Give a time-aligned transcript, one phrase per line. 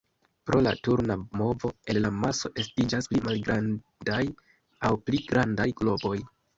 [0.49, 4.27] Pro la turna movo, el la maso estiĝas pli malgrandaj
[4.91, 6.21] aŭ pli grandaj globoj.